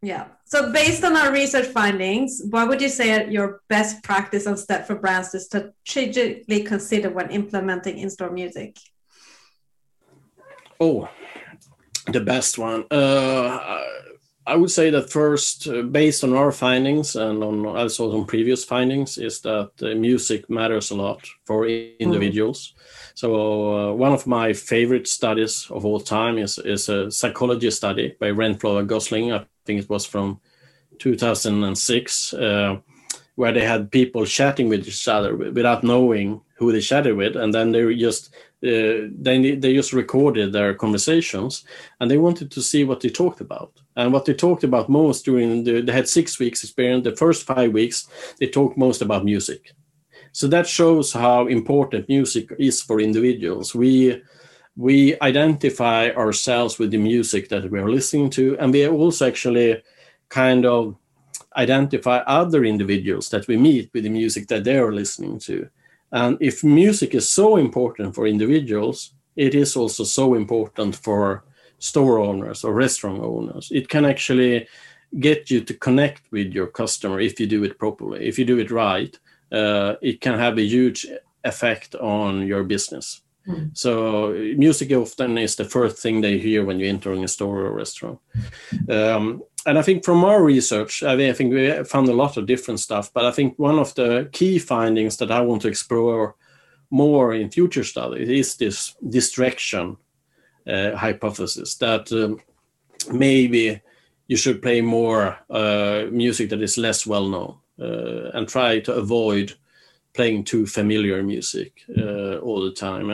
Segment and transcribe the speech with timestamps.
[0.00, 0.26] Yeah.
[0.44, 4.86] So based on our research findings, what would you say your best practice and step
[4.86, 8.76] for brands to strategically consider when implementing in-store music?
[10.80, 11.08] Oh,
[12.06, 12.84] the best one.
[12.90, 13.82] Uh,
[14.48, 18.64] I would say that first, uh, based on our findings and on also on previous
[18.64, 22.72] findings, is that uh, music matters a lot for individuals.
[22.74, 23.08] Mm.
[23.14, 23.28] So
[23.90, 28.30] uh, one of my favorite studies of all time is is a psychology study by
[28.30, 29.32] Rentfrow and Gosling.
[29.32, 30.40] I think it was from
[30.98, 32.78] 2006, uh,
[33.34, 37.54] where they had people chatting with each other without knowing who they chatted with, and
[37.54, 41.64] then they just uh, they they just recorded their conversations,
[42.00, 43.72] and they wanted to see what they talked about.
[43.96, 47.04] And what they talked about most during the they had six weeks experience.
[47.04, 48.08] The first five weeks,
[48.38, 49.72] they talked most about music.
[50.32, 53.74] So that shows how important music is for individuals.
[53.74, 54.22] We
[54.76, 59.82] we identify ourselves with the music that we are listening to, and we also actually
[60.28, 60.96] kind of
[61.56, 65.68] identify other individuals that we meet with the music that they are listening to.
[66.12, 71.44] And if music is so important for individuals, it is also so important for
[71.78, 73.70] store owners or restaurant owners.
[73.70, 74.66] It can actually
[75.20, 78.26] get you to connect with your customer if you do it properly.
[78.26, 79.18] If you do it right,
[79.52, 81.06] uh, it can have a huge
[81.44, 83.22] effect on your business.
[83.46, 83.76] Mm.
[83.76, 87.72] So music often is the first thing they hear when you're entering a store or
[87.72, 88.18] restaurant.
[88.88, 92.38] Um, and I think from our research, I, mean, I think we found a lot
[92.38, 93.12] of different stuff.
[93.12, 96.36] But I think one of the key findings that I want to explore
[96.90, 99.98] more in future studies is this distraction
[100.66, 102.40] uh, hypothesis that um,
[103.12, 103.82] maybe
[104.26, 108.94] you should play more uh, music that is less well known uh, and try to
[108.94, 109.52] avoid
[110.14, 113.10] playing too familiar music uh, all the time.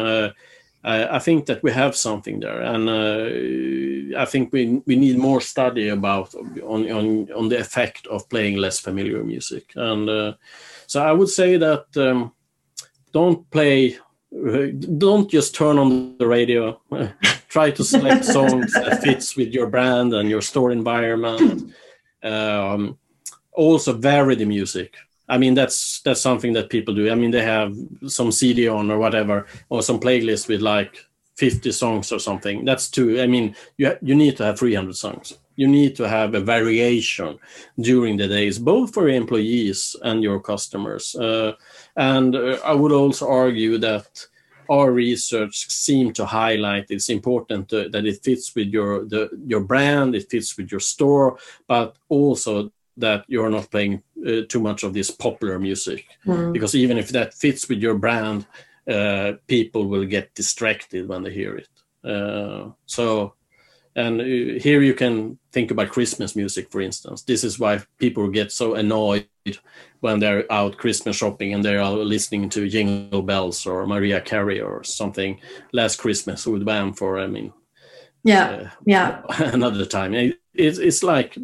[0.84, 5.18] I, I, think that we have something there, and uh, I think we we need
[5.18, 9.72] more study about on on on the effect of playing less familiar music.
[9.76, 10.34] And uh,
[10.86, 12.32] so I would say that um,
[13.12, 13.98] don't play.
[14.98, 16.80] Don't just turn on the radio.
[17.48, 21.72] Try to select songs that fits with your brand and your store environment.
[22.22, 22.98] Um,
[23.52, 24.96] also vary the music
[25.28, 27.10] I mean, that's that's something that people do.
[27.10, 27.74] I mean, they have
[28.06, 30.96] some CD on or whatever, or some playlist with like
[31.36, 32.64] 50 songs or something.
[32.64, 33.20] That's too.
[33.20, 35.38] I mean, you you need to have 300 songs.
[35.56, 37.38] You need to have a variation
[37.78, 41.14] during the days, both for your employees and your customers.
[41.14, 41.52] Uh,
[41.96, 44.26] and uh, I would also argue that
[44.68, 49.60] our research seem to highlight it's important to, that it fits with your the, your
[49.60, 54.82] brand, it fits with your store, but also that you're not playing uh, too much
[54.82, 56.06] of this popular music.
[56.26, 56.52] Mm.
[56.52, 58.46] because even if that fits with your brand
[58.90, 61.68] uh, people will get distracted when they hear it.
[62.04, 63.34] Uh, so
[63.96, 67.22] and uh, here you can think about christmas music for instance.
[67.22, 69.26] This is why people get so annoyed
[70.00, 74.60] when they're out christmas shopping and they are listening to jingle bells or Mariah Carey
[74.60, 75.40] or something
[75.72, 77.52] last christmas with Wham for i mean
[78.24, 79.22] yeah uh, yeah.
[79.38, 80.14] another time.
[80.14, 81.36] It, it's, it's like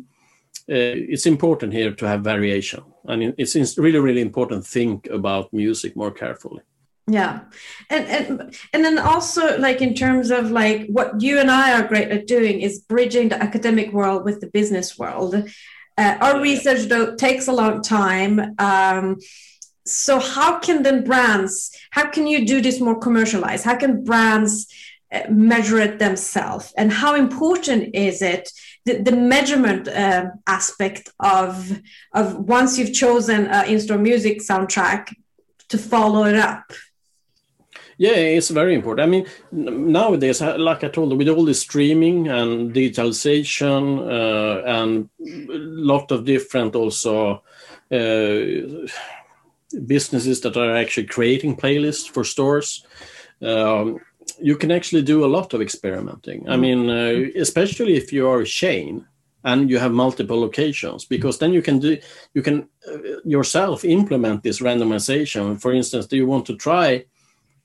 [0.70, 2.82] it's important here to have variation.
[3.08, 6.62] I mean, it's really, really important to think about music more carefully.
[7.06, 7.40] Yeah,
[7.88, 11.88] and and and then also like in terms of like what you and I are
[11.88, 15.34] great at doing is bridging the academic world with the business world.
[15.98, 18.54] Uh, our research though takes a long time.
[18.58, 19.18] Um,
[19.86, 21.76] so how can then brands?
[21.90, 23.64] How can you do this more commercialized?
[23.64, 24.89] How can brands uh,
[25.28, 26.72] measure it themselves?
[26.76, 28.50] And how important is it?
[28.84, 31.80] the, the measurement uh, aspect of
[32.12, 35.14] of once you've chosen an in-store music soundtrack
[35.68, 36.72] to follow it up
[37.98, 42.28] yeah it's very important i mean nowadays like i told you with all the streaming
[42.28, 45.08] and digitalization uh, and
[45.50, 45.58] a
[45.92, 47.42] lot of different also
[47.92, 48.86] uh,
[49.86, 52.86] businesses that are actually creating playlists for stores
[53.42, 53.98] um,
[54.42, 56.48] you can actually do a lot of experimenting.
[56.48, 56.60] I mm.
[56.60, 59.06] mean, uh, especially if you are a chain
[59.44, 61.98] and you have multiple locations, because then you can do
[62.34, 65.60] you can uh, yourself implement this randomization.
[65.60, 67.04] For instance, do you want to try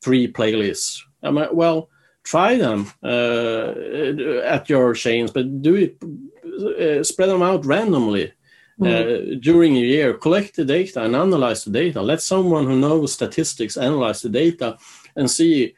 [0.01, 1.01] three playlists?
[1.23, 1.89] I mean, well,
[2.23, 3.73] try them uh,
[4.43, 5.97] at your chains, but do it
[6.79, 8.31] uh, spread them out randomly.
[8.77, 9.41] Mm.
[9.41, 12.01] during a year, collect the data and analyze the data.
[12.01, 14.77] Let someone who knows statistics analyze the data
[15.15, 15.75] and see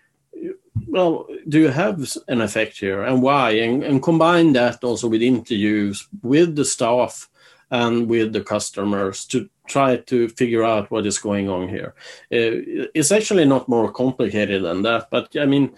[0.88, 3.52] well, do you have an effect here and why?
[3.52, 7.30] And, and combine that also with interviews with the staff
[7.72, 11.94] and with the customers to try to figure out what is going on here.
[12.32, 15.74] Uh, it's actually not more complicated than that, but I mean,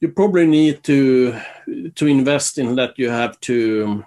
[0.00, 1.40] you probably need to
[1.94, 2.98] to invest in that.
[2.98, 4.04] You have to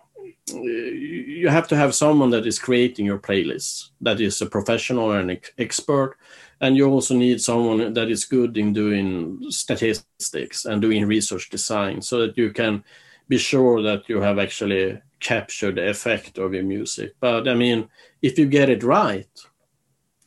[0.51, 5.31] you have to have someone that is creating your playlists that is a professional and
[5.31, 6.18] ex- expert
[6.62, 12.01] and you also need someone that is good in doing statistics and doing research design
[12.01, 12.83] so that you can
[13.27, 17.15] be sure that you have actually captured the effect of your music.
[17.19, 17.89] But i mean
[18.21, 19.30] if you get it right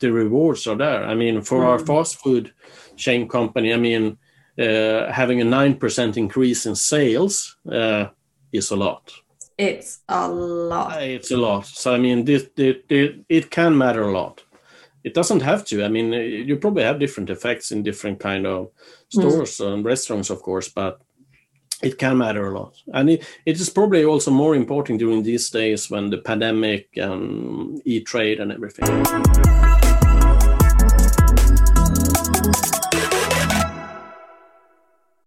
[0.01, 1.05] the rewards are there.
[1.05, 1.67] I mean for mm.
[1.67, 2.53] our fast food
[2.97, 4.19] chain company i mean
[4.57, 8.07] uh, having a 9% increase in sales uh,
[8.53, 9.13] is a lot
[9.57, 11.03] it's a lot.
[11.03, 11.67] It's a lot.
[11.67, 14.43] So I mean, this, this, this, it can matter a lot.
[15.05, 15.85] It doesn't have to.
[15.85, 18.71] I mean, you probably have different effects in different kind of
[19.11, 19.75] stores mm.
[19.75, 21.01] and restaurants, of course, but
[21.83, 22.75] it can matter a lot.
[22.95, 27.83] And it, it is probably also more important during these days when the pandemic and
[27.85, 29.84] e-trade and everything.